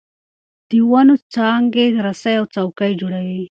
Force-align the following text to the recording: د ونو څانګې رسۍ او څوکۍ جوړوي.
د 0.69 0.71
ونو 0.89 1.15
څانګې 1.33 1.85
رسۍ 2.05 2.33
او 2.39 2.45
څوکۍ 2.53 2.91
جوړوي. 3.01 3.41